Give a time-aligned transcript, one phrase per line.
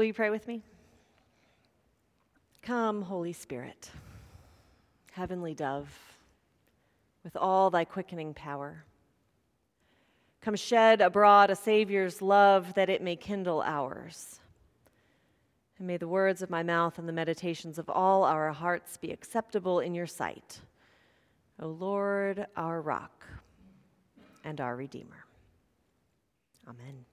[0.00, 0.62] Will you pray with me?
[2.62, 3.90] Come, Holy Spirit,
[5.12, 5.94] heavenly dove,
[7.22, 8.82] with all thy quickening power.
[10.40, 14.40] Come shed abroad a Savior's love that it may kindle ours.
[15.76, 19.10] And may the words of my mouth and the meditations of all our hearts be
[19.10, 20.60] acceptable in your sight,
[21.60, 23.26] O Lord, our rock
[24.44, 25.26] and our Redeemer.
[26.66, 27.04] Amen.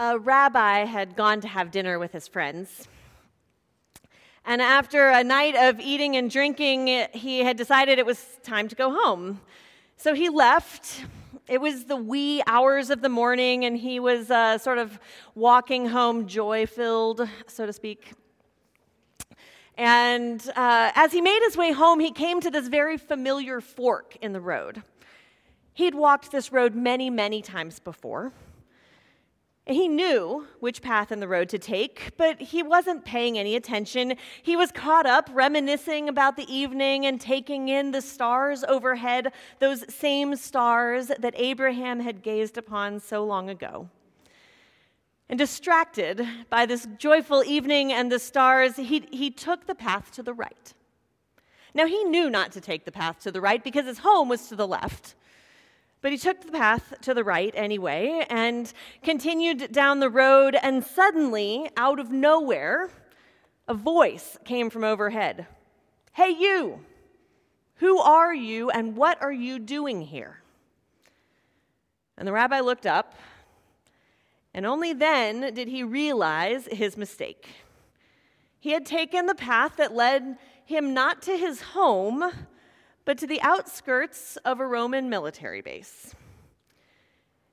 [0.00, 2.88] A rabbi had gone to have dinner with his friends.
[4.44, 8.74] And after a night of eating and drinking, he had decided it was time to
[8.74, 9.40] go home.
[9.96, 11.04] So he left.
[11.46, 14.98] It was the wee hours of the morning, and he was uh, sort of
[15.36, 18.14] walking home joy filled, so to speak.
[19.78, 24.16] And uh, as he made his way home, he came to this very familiar fork
[24.20, 24.82] in the road.
[25.72, 28.32] He'd walked this road many, many times before.
[29.66, 34.16] He knew which path in the road to take, but he wasn't paying any attention.
[34.42, 39.90] He was caught up reminiscing about the evening and taking in the stars overhead, those
[39.92, 43.88] same stars that Abraham had gazed upon so long ago.
[45.30, 50.22] And distracted by this joyful evening and the stars, he, he took the path to
[50.22, 50.74] the right.
[51.72, 54.46] Now, he knew not to take the path to the right because his home was
[54.48, 55.14] to the left.
[56.04, 58.70] But he took the path to the right anyway and
[59.02, 62.90] continued down the road, and suddenly, out of nowhere,
[63.66, 65.46] a voice came from overhead
[66.12, 66.80] Hey, you!
[67.76, 70.42] Who are you, and what are you doing here?
[72.18, 73.14] And the rabbi looked up,
[74.52, 77.48] and only then did he realize his mistake.
[78.60, 80.36] He had taken the path that led
[80.66, 82.30] him not to his home,
[83.04, 86.14] but to the outskirts of a Roman military base.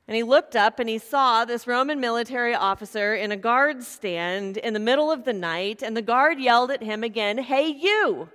[0.07, 4.57] And he looked up and he saw this Roman military officer in a guard stand
[4.57, 8.29] in the middle of the night, and the guard yelled at him again, Hey, you!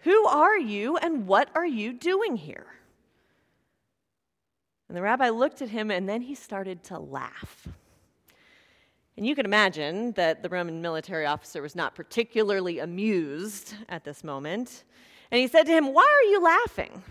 [0.00, 2.66] Who are you and what are you doing here?
[4.88, 7.66] And the rabbi looked at him and then he started to laugh.
[9.16, 14.22] And you can imagine that the Roman military officer was not particularly amused at this
[14.22, 14.84] moment.
[15.30, 17.02] And he said to him, Why are you laughing?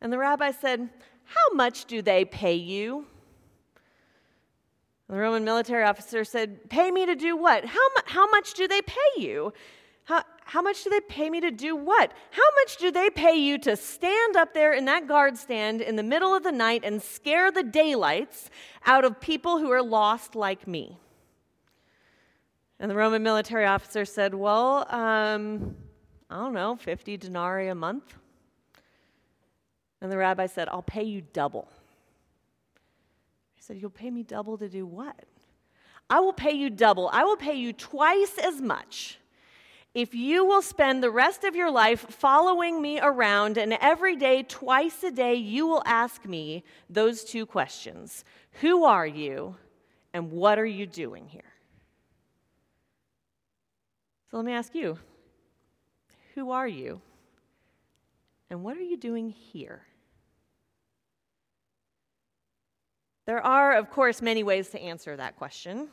[0.00, 0.88] And the rabbi said,
[1.24, 3.06] How much do they pay you?
[5.08, 7.64] And the Roman military officer said, Pay me to do what?
[7.64, 9.52] How, mu- how much do they pay you?
[10.04, 12.12] How, how much do they pay me to do what?
[12.30, 15.96] How much do they pay you to stand up there in that guard stand in
[15.96, 18.48] the middle of the night and scare the daylights
[18.86, 20.98] out of people who are lost like me?
[22.80, 25.76] And the Roman military officer said, Well, um,
[26.30, 28.14] I don't know, 50 denarii a month?
[30.00, 31.68] And the rabbi said, I'll pay you double.
[33.54, 35.24] He said, You'll pay me double to do what?
[36.10, 37.10] I will pay you double.
[37.12, 39.18] I will pay you twice as much
[39.94, 44.42] if you will spend the rest of your life following me around, and every day,
[44.42, 48.24] twice a day, you will ask me those two questions
[48.60, 49.56] Who are you,
[50.12, 51.42] and what are you doing here?
[54.30, 54.98] So let me ask you
[56.38, 57.00] who are you?
[58.48, 59.82] And what are you doing here?
[63.26, 65.88] There are, of course, many ways to answer that question.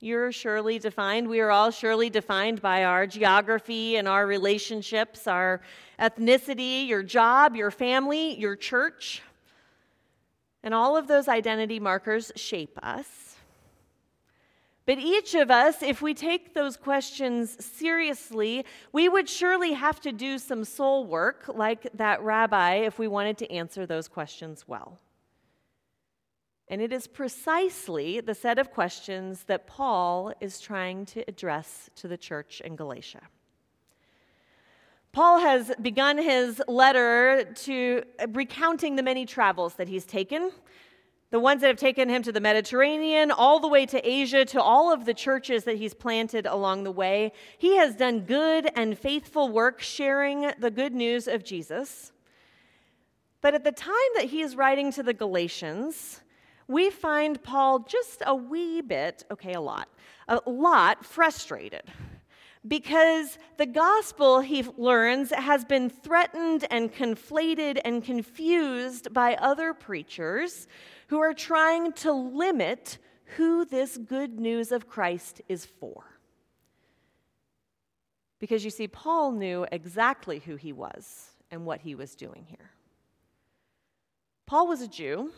[0.00, 5.62] You're surely defined, we are all surely defined by our geography and our relationships, our
[6.00, 9.22] ethnicity, your job, your family, your church.
[10.64, 13.35] And all of those identity markers shape us.
[14.86, 20.12] But each of us, if we take those questions seriously, we would surely have to
[20.12, 25.00] do some soul work like that rabbi if we wanted to answer those questions well.
[26.68, 32.08] And it is precisely the set of questions that Paul is trying to address to
[32.08, 33.22] the church in Galatia.
[35.10, 40.52] Paul has begun his letter to recounting the many travels that he's taken
[41.30, 44.62] the ones that have taken him to the Mediterranean, all the way to Asia, to
[44.62, 47.32] all of the churches that he's planted along the way.
[47.58, 52.12] He has done good and faithful work sharing the good news of Jesus.
[53.40, 56.20] But at the time that he is writing to the Galatians,
[56.68, 59.88] we find Paul just a wee bit, okay, a lot,
[60.28, 61.82] a lot frustrated
[62.66, 70.66] because the gospel, he learns, has been threatened and conflated and confused by other preachers
[71.08, 72.98] who are trying to limit
[73.36, 76.04] who this good news of Christ is for.
[78.38, 82.70] Because you see, Paul knew exactly who he was and what he was doing here.
[84.46, 85.32] Paul was a Jew.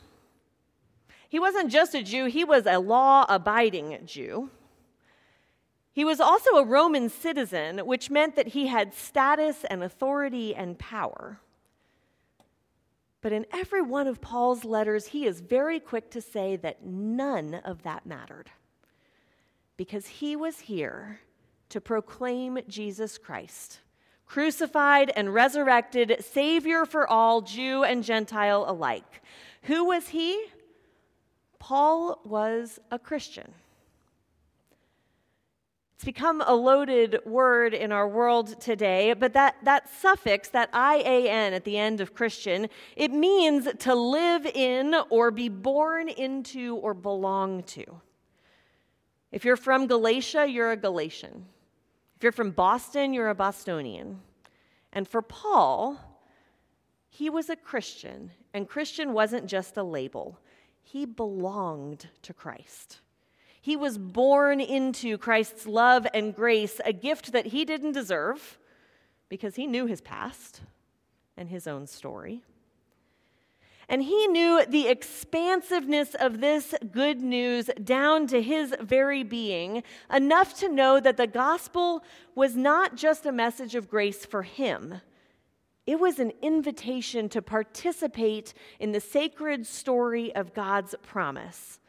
[1.28, 4.50] He wasn't just a Jew, he was a law abiding Jew.
[5.98, 10.78] He was also a Roman citizen, which meant that he had status and authority and
[10.78, 11.40] power.
[13.20, 17.54] But in every one of Paul's letters, he is very quick to say that none
[17.64, 18.48] of that mattered
[19.76, 21.18] because he was here
[21.70, 23.80] to proclaim Jesus Christ,
[24.24, 29.20] crucified and resurrected, Savior for all, Jew and Gentile alike.
[29.62, 30.46] Who was he?
[31.58, 33.52] Paul was a Christian.
[35.98, 41.54] It's become a loaded word in our world today, but that, that suffix, that IAN
[41.54, 46.94] at the end of Christian, it means to live in or be born into or
[46.94, 48.00] belong to.
[49.32, 51.46] If you're from Galatia, you're a Galatian.
[52.14, 54.20] If you're from Boston, you're a Bostonian.
[54.92, 55.98] And for Paul,
[57.08, 60.38] he was a Christian, and Christian wasn't just a label,
[60.80, 63.00] he belonged to Christ.
[63.60, 68.58] He was born into Christ's love and grace, a gift that he didn't deserve
[69.28, 70.62] because he knew his past
[71.36, 72.42] and his own story.
[73.88, 79.82] And he knew the expansiveness of this good news down to his very being,
[80.12, 85.00] enough to know that the gospel was not just a message of grace for him,
[85.86, 91.80] it was an invitation to participate in the sacred story of God's promise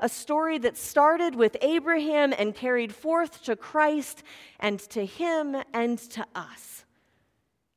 [0.00, 4.22] a story that started with Abraham and carried forth to Christ
[4.60, 6.84] and to him and to us.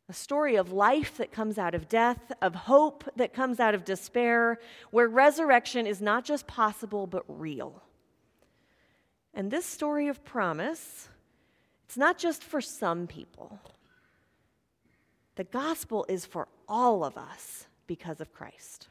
[0.10, 3.86] A story of life that comes out of death, of hope that comes out of
[3.86, 4.60] despair,
[4.92, 7.84] where resurrection is not just possible but real.
[9.34, 11.10] And this story of promise,
[11.86, 13.60] it's not just for some people.
[15.36, 18.88] The gospel is for all of us because of Christ.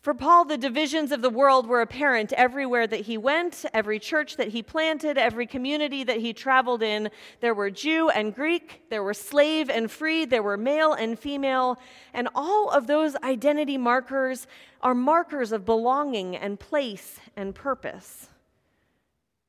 [0.00, 4.36] For Paul, the divisions of the world were apparent everywhere that he went, every church
[4.36, 7.10] that he planted, every community that he traveled in.
[7.40, 11.80] There were Jew and Greek, there were slave and free, there were male and female,
[12.14, 14.46] and all of those identity markers
[14.80, 18.28] are markers of belonging and place and purpose.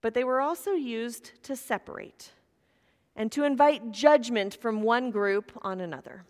[0.01, 2.31] But they were also used to separate
[3.15, 6.23] and to invite judgment from one group on another,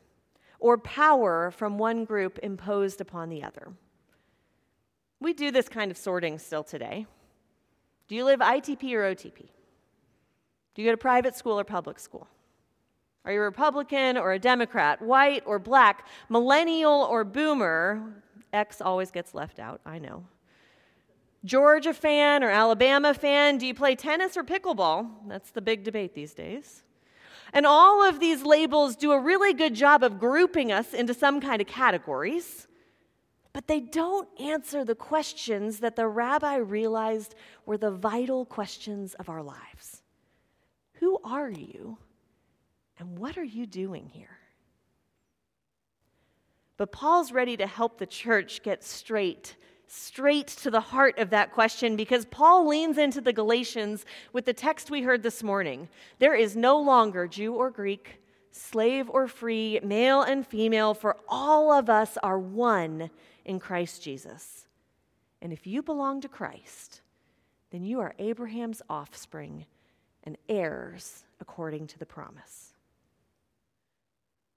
[0.60, 3.72] or power from one group imposed upon the other.
[5.20, 7.08] We do this kind of sorting still today.
[8.08, 9.50] Do you live ITP or OTP?
[10.76, 12.28] Do you go to private school or public school?
[13.26, 18.24] Are you a Republican or a Democrat, white or black, millennial or boomer?
[18.54, 20.24] X always gets left out, I know.
[21.44, 23.58] Georgia fan or Alabama fan?
[23.58, 25.10] Do you play tennis or pickleball?
[25.28, 26.84] That's the big debate these days.
[27.54, 31.42] And all of these labels do a really good job of grouping us into some
[31.42, 32.67] kind of categories
[33.68, 37.36] they don't answer the questions that the rabbi realized
[37.66, 40.02] were the vital questions of our lives
[40.94, 41.98] Who are you?
[43.00, 44.38] And what are you doing here?
[46.78, 49.56] But Paul's ready to help the church get straight,
[49.88, 54.54] straight to the heart of that question because Paul leans into the Galatians with the
[54.54, 55.90] text we heard this morning.
[56.20, 58.22] There is no longer Jew or Greek,
[58.52, 63.10] slave or free, male and female, for all of us are one
[63.48, 64.68] in Christ Jesus.
[65.42, 67.02] And if you belong to Christ,
[67.72, 69.66] then you are Abraham's offspring
[70.24, 72.74] and heirs according to the promise.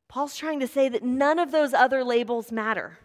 [0.09, 2.99] Paul's trying to say that none of those other labels matter.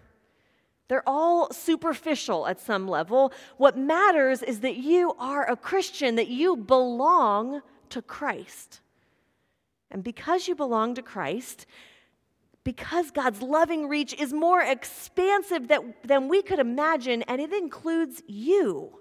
[0.87, 3.31] They're all superficial at some level.
[3.57, 8.81] What matters is that you are a Christian, that you belong to Christ.
[9.91, 11.65] And because you belong to Christ,
[12.65, 18.23] because God's loving reach is more expansive that, than we could imagine, and it includes
[18.27, 18.99] you,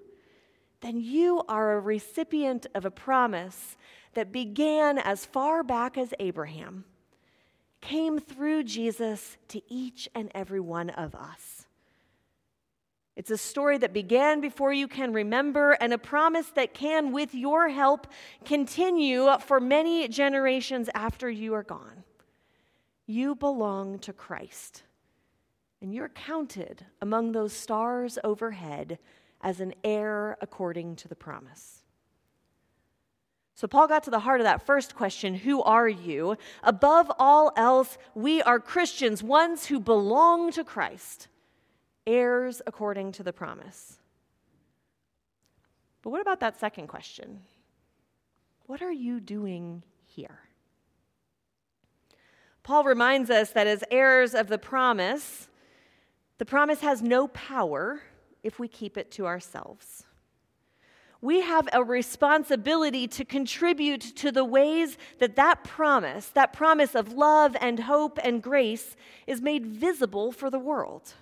[0.81, 3.75] then you are a recipient of a promise
[4.13, 6.85] that began as far back as Abraham,
[7.81, 11.65] came through Jesus to each and every one of us.
[13.15, 17.33] It's a story that began before you can remember, and a promise that can, with
[17.33, 18.07] your help,
[18.43, 22.03] continue for many generations after you are gone.
[23.07, 24.83] You belong to Christ,
[25.81, 28.97] and you're counted among those stars overhead
[29.41, 31.83] as an heir according to the promise.
[33.53, 36.35] So, Paul got to the heart of that first question Who are you?
[36.63, 41.29] Above all else, we are Christians, ones who belong to Christ,
[42.05, 43.97] heirs according to the promise.
[46.01, 47.41] But what about that second question?
[48.65, 50.44] What are you doing here?
[52.65, 55.47] Paul reminds us that as heirs of the promise,
[56.37, 58.01] The promise has no power
[58.43, 60.03] if we keep it to ourselves.
[61.21, 67.13] We have a responsibility to contribute to the ways that that promise, that promise of
[67.13, 68.95] love and hope and grace,
[69.25, 71.13] is made visible for the world.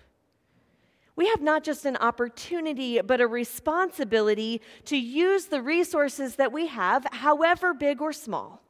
[1.16, 6.66] We have not just an opportunity, but a responsibility to use the resources that we
[6.68, 8.63] have, however big or small,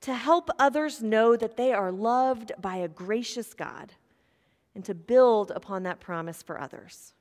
[0.00, 3.92] to help others know that they are loved by a gracious God
[4.74, 7.12] and to build upon that promise for others.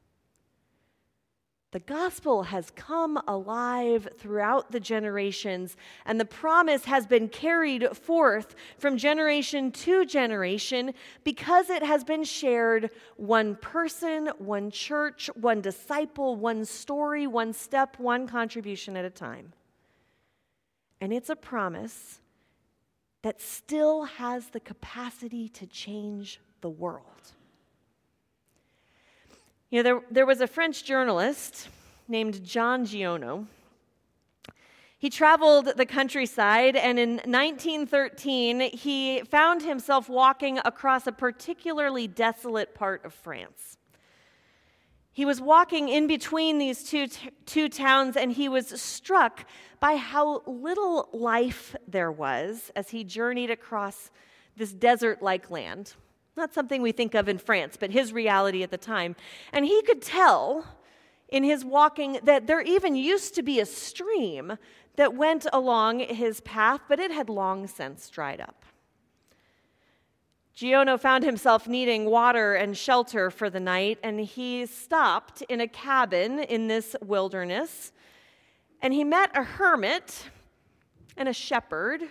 [1.71, 8.55] The gospel has come alive throughout the generations, and the promise has been carried forth
[8.79, 16.36] from generation to generation because it has been shared one person, one church, one disciple,
[16.36, 19.53] one story, one step, one contribution at a time.
[21.00, 22.19] And it's a promise
[23.22, 27.04] that still has the capacity to change the world.
[29.70, 31.70] You know, there, there was a French journalist
[32.08, 33.46] named John Giono.
[34.98, 42.76] He traveled the countryside, and in 1913, he found himself walking across a particularly desolate
[42.76, 43.78] part of France.
[45.12, 49.46] He was walking in between these two, t- two towns, and he was struck
[49.80, 54.12] by how little life there was as he journeyed across
[54.56, 55.94] this desert like land.
[56.38, 59.16] Not something we think of in France, but his reality at the time.
[59.51, 60.66] And he could tell
[61.28, 64.58] in his walking that there even used to be a stream
[64.96, 68.66] that went along his path, but it had long since dried up.
[70.56, 75.68] Giono found himself needing water and shelter for the night, and he stopped in a
[75.68, 77.91] cabin in this wilderness.
[78.82, 80.29] And he met a hermit
[81.15, 82.03] and a shepherd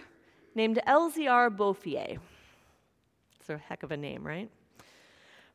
[0.54, 2.18] named Elzéar Bouffier.
[3.38, 4.50] It's a heck of a name, right?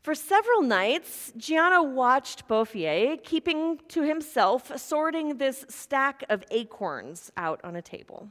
[0.02, 7.62] For several nights, Giono watched Bouffier, keeping to himself, sorting this stack of acorns out
[7.64, 8.28] on a table.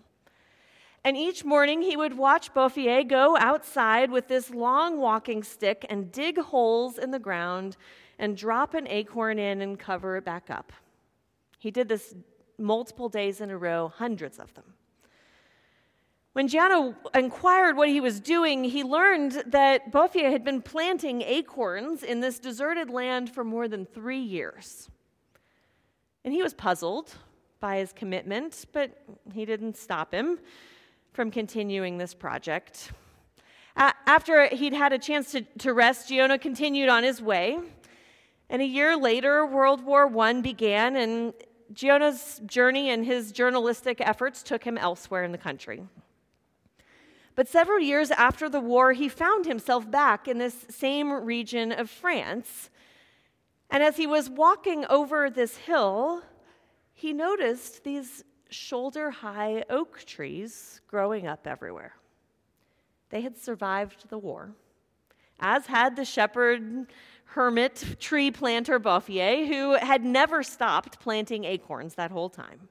[1.05, 6.13] And each morning, he would watch Bouffier go outside with this long walking stick and
[6.13, 7.77] dig holes in the ground
[8.21, 10.73] and drop an acorn in and cover it back up.
[11.59, 12.15] He did this
[12.57, 14.65] multiple days in a row, hundreds of them.
[16.35, 22.05] When Giono inquired what he was doing, he learned that Bouffier had been planting acorns
[22.05, 24.89] in this deserted land for more than three years.
[26.25, 27.13] And he was puzzled
[27.61, 28.97] by his commitment, but
[29.35, 30.39] he didn't stop him
[31.13, 32.93] from continuing this project.
[33.77, 37.59] after he'd had a chance to, to rest, Giono continued on his way.
[38.49, 41.33] And a year later, World War I began, and
[41.73, 45.85] Giono's journey and his journalistic efforts took him elsewhere in the country.
[47.35, 51.89] But several years after the war, he found himself back in this same region of
[51.89, 52.69] France.
[53.71, 56.23] And as he was walking over this hill,
[56.93, 61.95] he noticed these shoulder high oak trees growing up everywhere.
[63.11, 64.53] They had survived the war,
[65.41, 66.87] as had the shepherd,
[67.25, 72.69] hermit, tree planter Bouffier, who had never stopped planting acorns that whole time.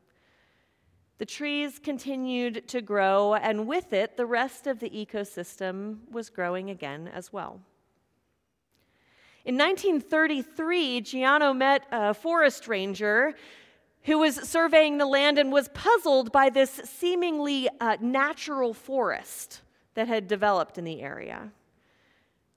[1.17, 6.71] The trees continued to grow, and with it, the rest of the ecosystem was growing
[6.71, 7.61] again as well.
[9.45, 13.35] In 1933, Giono met a forest ranger
[14.03, 19.61] who was surveying the land and was puzzled by this seemingly uh, natural forest
[19.93, 21.51] that had developed in the area.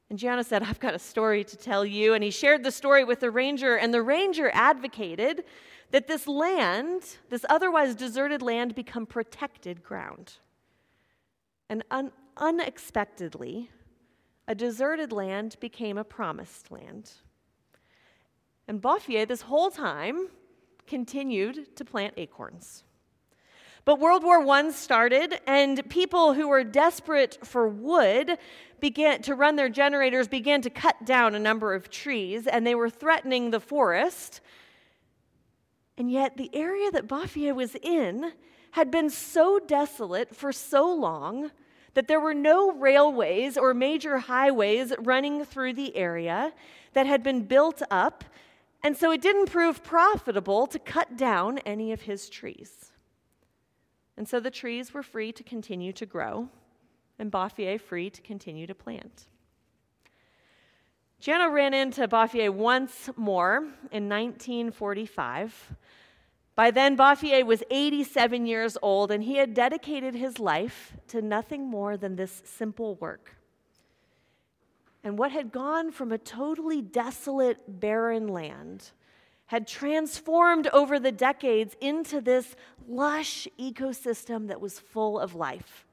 [0.09, 2.15] And Giono said, I've got a story to tell you.
[2.15, 5.45] And he shared the story with the ranger, and the ranger advocated
[5.91, 10.35] that this land, this otherwise deserted land, become protected ground.
[11.69, 13.71] And un- unexpectedly,
[14.47, 17.11] a deserted land became a promised land.
[18.67, 20.29] And Bouffier, this whole time,
[20.87, 22.85] continued to plant acorns.
[23.85, 28.39] But World War I started, and people who were desperate for wood
[28.81, 32.75] began to run their generators, began to cut down a number of trees, and they
[32.75, 34.41] were threatening the forest.
[35.99, 38.33] And yet, the area that Bouffier was in
[38.73, 41.51] had been so desolate for so long
[41.93, 46.53] that there were no railways or major highways running through the area
[46.95, 48.25] that had been built up,
[48.85, 52.93] and so it didn't prove profitable to cut down any of his trees.
[54.17, 56.51] And so the trees were free to continue to grow,
[57.19, 59.27] and Bouffier free to continue to plant.
[61.21, 63.57] Giono ran into Bouffier once more
[63.91, 65.75] in 1945.
[66.55, 71.65] By then, Bouffier was 87 years old, and he had dedicated his life to nothing
[71.65, 73.35] more than this simple work.
[75.05, 78.91] And what had gone from a totally desolate, barren land
[79.47, 82.57] had transformed over the decades into this
[82.89, 85.87] lush ecosystem that was full of life.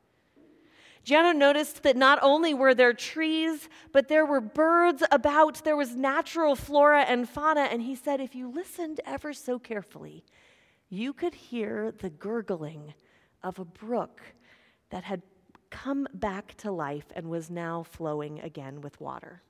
[1.05, 5.95] Giono noticed that not only were there trees, but there were birds about, there was
[5.95, 10.23] natural flora and fauna, and he said if you listened ever so carefully,
[10.89, 12.93] you could hear the gurgling
[13.43, 14.21] of a brook
[14.91, 15.21] that had
[15.71, 19.41] come back to life and was now flowing again with water.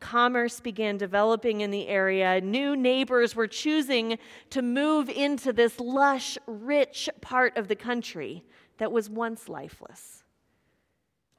[0.00, 2.40] Commerce began developing in the area.
[2.40, 4.18] New neighbors were choosing
[4.50, 8.42] to move into this lush, rich part of the country
[8.78, 10.24] that was once lifeless.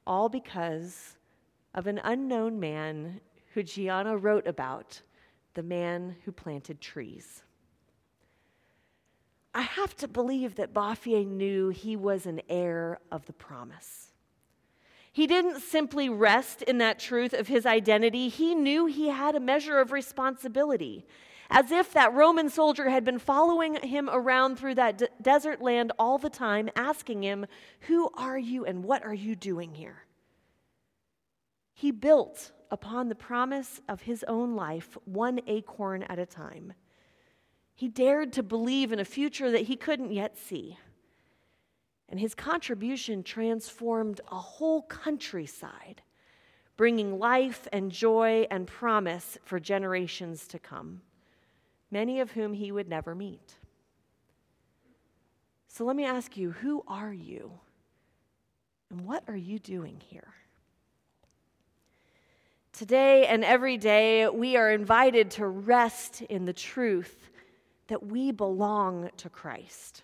[0.06, 1.18] All because
[1.74, 3.20] of an unknown man
[3.52, 5.02] who Giono wrote about,
[5.52, 7.42] the man who planted trees.
[9.54, 14.10] I have to believe that Bouffier knew he was an heir of the promise.
[15.12, 19.40] He didn't simply rest in that truth of his identity, he knew he had a
[19.40, 21.06] measure of responsibility.
[21.50, 25.92] As if that Roman soldier had been following him around through that de- desert land
[25.98, 27.46] all the time, asking him,
[27.80, 30.04] Who are you and what are you doing here?
[31.74, 36.72] He built upon the promise of his own life, one acorn at a time.
[37.74, 40.78] He dared to believe in a future that he couldn't yet see.
[42.08, 46.02] And his contribution transformed a whole countryside,
[46.76, 51.02] bringing life and joy and promise for generations to come,
[51.90, 53.54] many of whom he would never meet.
[55.66, 57.58] So let me ask you who are you?
[58.90, 60.34] And what are you doing here?
[62.72, 67.30] Today and every day, we are invited to rest in the truth
[67.88, 70.02] that we belong to Christ.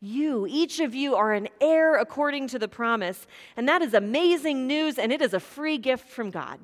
[0.00, 3.26] You, each of you, are an heir according to the promise,
[3.56, 6.58] and that is amazing news, and it is a free gift from God.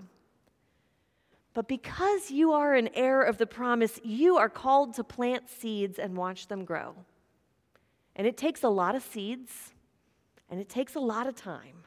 [1.53, 5.99] But because you are an heir of the promise, you are called to plant seeds
[5.99, 6.95] and watch them grow.
[8.15, 9.73] And it takes a lot of seeds,
[10.49, 11.85] and it takes a lot of time.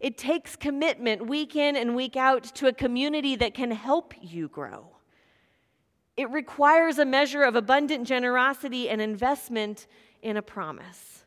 [0.00, 4.48] It takes commitment week in and week out to a community that can help you
[4.48, 4.97] grow.
[6.18, 9.86] It requires a measure of abundant generosity and investment
[10.20, 11.24] in a promise.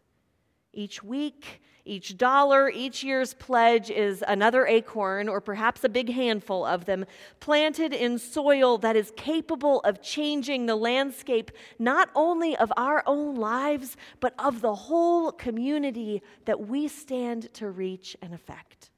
[0.73, 6.65] Each week, each dollar, each year's pledge is another acorn, or perhaps a big handful
[6.65, 7.05] of them,
[7.39, 13.35] planted in soil that is capable of changing the landscape not only of our own
[13.35, 18.91] lives, but of the whole community that we stand to reach and affect.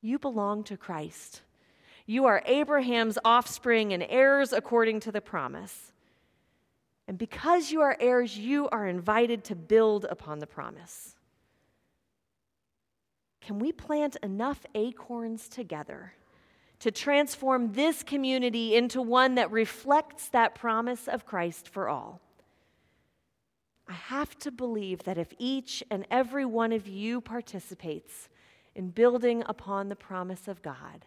[0.00, 1.42] You belong to Christ.
[2.06, 5.92] You are Abraham's offspring and heirs according to the promise.
[7.08, 11.16] And because you are heirs, you are invited to build upon the promise.
[13.40, 16.14] Can we plant enough acorns together
[16.80, 22.20] to transform this community into one that reflects that promise of Christ for all?
[23.88, 28.28] I have to believe that if each and every one of you participates
[28.74, 31.04] in building upon the promise of God,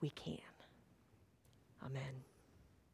[0.00, 0.38] we can.
[1.84, 2.27] Amen.